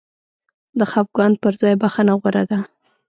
[0.79, 2.59] د خفګان پر ځای بخښنه غوره ده.